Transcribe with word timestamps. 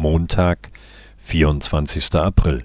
Montag, 0.00 0.70
24. 1.18 2.14
April. 2.14 2.64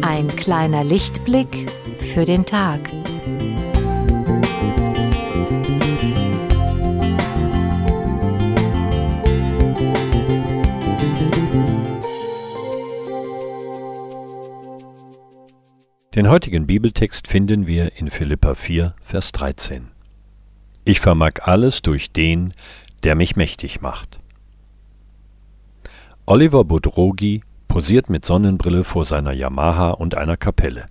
Ein 0.00 0.28
kleiner 0.36 0.84
Lichtblick 0.84 1.68
für 1.98 2.24
den 2.24 2.46
Tag. 2.46 3.01
Den 16.14 16.28
heutigen 16.28 16.66
Bibeltext 16.66 17.26
finden 17.26 17.66
wir 17.66 17.96
in 17.96 18.10
Philippa 18.10 18.54
4, 18.54 18.94
Vers 19.00 19.32
13. 19.32 19.88
Ich 20.84 21.00
vermag 21.00 21.40
alles 21.44 21.80
durch 21.80 22.12
den, 22.12 22.52
der 23.02 23.14
mich 23.14 23.34
mächtig 23.34 23.80
macht. 23.80 24.20
Oliver 26.26 26.64
Budrogi 26.64 27.40
posiert 27.66 28.10
mit 28.10 28.26
Sonnenbrille 28.26 28.84
vor 28.84 29.06
seiner 29.06 29.32
Yamaha 29.32 29.92
und 29.92 30.14
einer 30.14 30.36
Kapelle. 30.36 30.84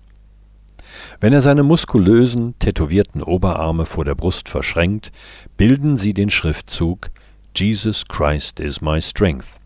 Wenn 1.19 1.33
er 1.33 1.41
seine 1.41 1.61
muskulösen, 1.61 2.57
tätowierten 2.57 3.21
Oberarme 3.21 3.85
vor 3.85 4.05
der 4.05 4.15
Brust 4.15 4.49
verschränkt, 4.49 5.11
bilden 5.55 5.97
sie 5.97 6.15
den 6.15 6.31
Schriftzug 6.31 7.11
Jesus 7.55 8.07
Christ 8.07 8.59
is 8.59 8.81
my 8.81 8.99
strength. 8.99 9.59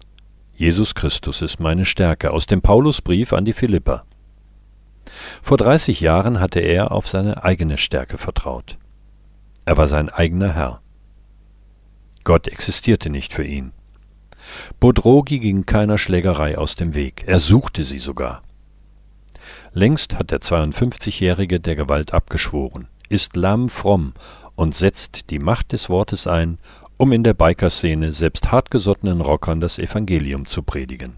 Jesus 0.53 0.93
Christus 0.95 1.41
ist 1.41 1.61
meine 1.61 1.85
Stärke 1.85 2.31
aus 2.31 2.45
dem 2.45 2.61
Paulusbrief 2.61 3.31
an 3.31 3.45
die 3.45 3.53
Philipper. 3.53 4.03
Vor 5.41 5.57
30 5.57 6.01
Jahren 6.01 6.39
hatte 6.39 6.59
er 6.59 6.91
auf 6.91 7.07
seine 7.07 7.43
eigene 7.43 7.77
Stärke 7.77 8.17
vertraut. 8.17 8.77
Er 9.65 9.77
war 9.77 9.87
sein 9.87 10.09
eigener 10.09 10.53
Herr. 10.53 10.81
Gott 12.23 12.47
existierte 12.47 13.09
nicht 13.09 13.33
für 13.33 13.43
ihn. 13.43 13.71
Bodrogi 14.79 15.39
ging 15.39 15.65
keiner 15.65 15.97
Schlägerei 15.97 16.57
aus 16.57 16.75
dem 16.75 16.93
Weg, 16.93 17.23
er 17.27 17.39
suchte 17.39 17.83
sie 17.83 17.99
sogar. 17.99 18.43
Längst 19.73 20.15
hat 20.15 20.31
der 20.31 20.39
52-Jährige 20.39 21.59
der 21.59 21.75
Gewalt 21.75 22.13
abgeschworen, 22.13 22.87
ist 23.09 23.35
lamm 23.35 23.69
fromm 23.69 24.13
und 24.55 24.75
setzt 24.75 25.29
die 25.29 25.39
Macht 25.39 25.73
des 25.73 25.89
Wortes 25.89 26.27
ein, 26.27 26.59
um 26.97 27.11
in 27.11 27.23
der 27.23 27.33
Bikerszene 27.33 28.13
selbst 28.13 28.51
hartgesottenen 28.51 29.21
Rockern 29.21 29.59
das 29.59 29.77
Evangelium 29.77 30.45
zu 30.45 30.63
predigen. 30.63 31.17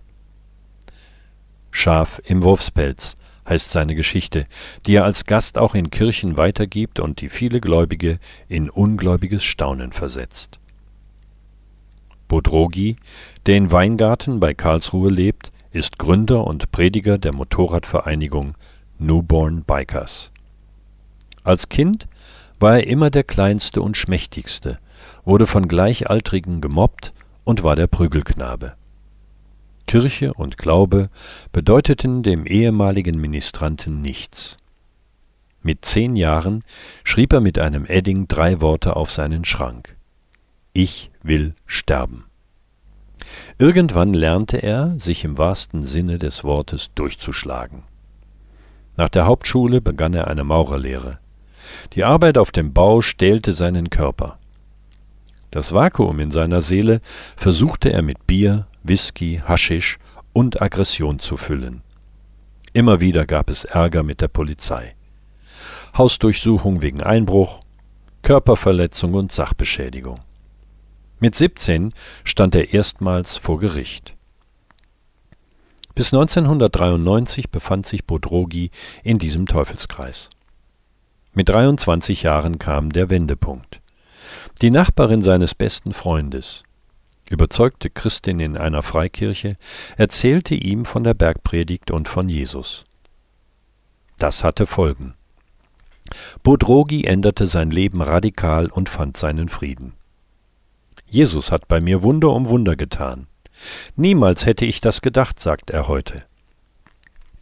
Schaf 1.71 2.19
im 2.25 2.41
Wurfspelz, 2.41 3.15
heißt 3.47 3.71
seine 3.71 3.95
Geschichte, 3.95 4.45
die 4.85 4.95
er 4.95 5.05
als 5.05 5.25
Gast 5.25 5.57
auch 5.57 5.75
in 5.75 5.89
Kirchen 5.89 6.37
weitergibt 6.37 6.99
und 6.99 7.21
die 7.21 7.29
viele 7.29 7.61
Gläubige 7.61 8.19
in 8.47 8.69
ungläubiges 8.69 9.43
Staunen 9.43 9.91
versetzt. 9.91 10.59
Bodrogi, 12.27 12.97
der 13.45 13.55
in 13.55 13.71
Weingarten 13.71 14.39
bei 14.39 14.53
Karlsruhe 14.53 15.09
lebt, 15.09 15.51
ist 15.71 15.97
Gründer 15.97 16.45
und 16.45 16.71
Prediger 16.71 17.17
der 17.17 17.33
Motorradvereinigung 17.33 18.55
Newborn 18.97 19.63
Bikers. 19.63 20.31
Als 21.43 21.69
Kind 21.69 22.07
war 22.59 22.77
er 22.77 22.87
immer 22.87 23.09
der 23.09 23.23
Kleinste 23.23 23.81
und 23.81 23.95
Schmächtigste, 23.95 24.79
wurde 25.23 25.45
von 25.45 25.67
Gleichaltrigen 25.67 26.61
gemobbt 26.61 27.13
und 27.43 27.63
war 27.63 27.75
der 27.75 27.87
Prügelknabe. 27.87 28.73
Kirche 29.87 30.33
und 30.33 30.57
Glaube 30.57 31.09
bedeuteten 31.51 32.21
dem 32.21 32.45
ehemaligen 32.45 33.19
Ministranten 33.19 34.01
nichts. 34.01 34.57
Mit 35.63 35.85
zehn 35.85 36.15
Jahren 36.15 36.63
schrieb 37.03 37.33
er 37.33 37.41
mit 37.41 37.57
einem 37.57 37.85
Edding 37.85 38.27
drei 38.27 38.61
Worte 38.61 38.95
auf 38.95 39.11
seinen 39.11 39.43
Schrank. 39.43 39.97
Ich 40.73 41.09
will 41.23 41.55
sterben. 41.65 42.25
Irgendwann 43.57 44.13
lernte 44.13 44.57
er, 44.57 44.99
sich 44.99 45.23
im 45.23 45.37
wahrsten 45.37 45.85
Sinne 45.85 46.19
des 46.19 46.43
Wortes 46.43 46.91
durchzuschlagen. 46.93 47.83
Nach 48.95 49.09
der 49.09 49.25
Hauptschule 49.25 49.81
begann 49.81 50.13
er 50.13 50.27
eine 50.27 50.43
Maurerlehre. 50.43 51.19
Die 51.93 52.03
Arbeit 52.03 52.37
auf 52.37 52.51
dem 52.51 52.73
Bau 52.73 53.01
stählte 53.01 53.53
seinen 53.53 53.89
Körper. 53.89 54.39
Das 55.51 55.73
Vakuum 55.73 56.19
in 56.19 56.31
seiner 56.31 56.61
Seele 56.61 56.99
versuchte 57.35 57.91
er 57.91 58.01
mit 58.01 58.27
Bier, 58.27 58.67
Whisky, 58.83 59.41
Haschisch 59.45 59.97
und 60.33 60.61
Aggression 60.61 61.19
zu 61.19 61.37
füllen. 61.37 61.81
Immer 62.73 62.99
wieder 62.99 63.25
gab 63.25 63.49
es 63.49 63.63
Ärger 63.65 64.03
mit 64.03 64.21
der 64.21 64.27
Polizei. 64.27 64.95
Hausdurchsuchung 65.97 66.81
wegen 66.81 67.01
Einbruch, 67.01 67.59
Körperverletzung 68.21 69.13
und 69.13 69.31
Sachbeschädigung. 69.31 70.19
Mit 71.19 71.33
17 71.33 71.93
stand 72.23 72.53
er 72.53 72.73
erstmals 72.73 73.37
vor 73.37 73.59
Gericht. 73.59 74.15
Bis 75.95 76.13
1993 76.13 77.49
befand 77.49 77.87
sich 77.87 78.05
Bodrogi 78.05 78.69
in 79.01 79.17
diesem 79.17 79.47
Teufelskreis. 79.47 80.29
Mit 81.33 81.49
23 81.49 82.21
Jahren 82.21 82.59
kam 82.59 82.91
der 82.91 83.09
Wendepunkt. 83.09 83.81
Die 84.63 84.71
Nachbarin 84.71 85.21
seines 85.21 85.53
besten 85.53 85.93
Freundes, 85.93 86.63
überzeugte 87.29 87.91
Christin 87.91 88.39
in 88.39 88.57
einer 88.57 88.81
Freikirche, 88.81 89.55
erzählte 89.97 90.55
ihm 90.55 90.85
von 90.85 91.03
der 91.03 91.13
Bergpredigt 91.13 91.91
und 91.91 92.07
von 92.07 92.27
Jesus. 92.27 92.85
Das 94.17 94.43
hatte 94.43 94.65
Folgen. 94.65 95.13
Bodrogi 96.41 97.03
änderte 97.03 97.45
sein 97.45 97.69
Leben 97.69 98.01
radikal 98.01 98.71
und 98.71 98.89
fand 98.89 99.15
seinen 99.15 99.47
Frieden. 99.47 99.93
Jesus 101.05 101.51
hat 101.51 101.67
bei 101.67 101.79
mir 101.79 102.01
Wunder 102.01 102.31
um 102.31 102.47
Wunder 102.49 102.75
getan. 102.75 103.27
Niemals 103.95 104.47
hätte 104.47 104.65
ich 104.65 104.81
das 104.81 105.01
gedacht, 105.01 105.39
sagt 105.39 105.69
er 105.69 105.87
heute. 105.87 106.23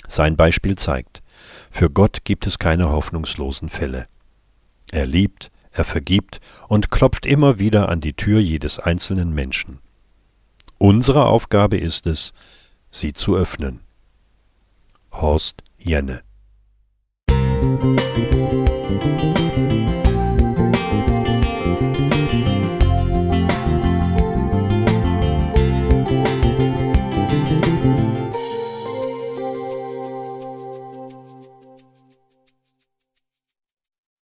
Sein 0.09 0.35
Beispiel 0.35 0.75
zeigt, 0.75 1.23
für 1.71 1.89
Gott 1.89 2.25
gibt 2.25 2.45
es 2.45 2.59
keine 2.59 2.89
hoffnungslosen 2.89 3.69
Fälle. 3.69 4.05
Er 4.91 5.05
liebt, 5.05 5.49
er 5.75 5.83
vergibt 5.83 6.39
und 6.67 6.89
klopft 6.89 7.25
immer 7.25 7.59
wieder 7.59 7.89
an 7.89 8.01
die 8.01 8.13
Tür 8.13 8.39
jedes 8.39 8.79
einzelnen 8.79 9.33
Menschen. 9.33 9.79
Unsere 10.77 11.25
Aufgabe 11.25 11.77
ist 11.77 12.07
es, 12.07 12.33
sie 12.91 13.13
zu 13.13 13.35
öffnen. 13.35 13.81
Horst 15.11 15.63
Jenne 15.77 16.23